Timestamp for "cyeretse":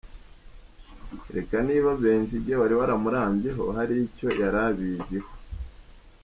1.21-1.55